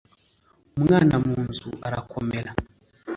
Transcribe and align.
Umwana 0.77 1.15
mu 1.25 1.37
nzu 1.47 1.69
arakomera 1.87 2.51